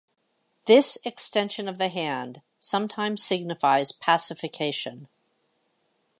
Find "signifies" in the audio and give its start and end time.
3.21-3.91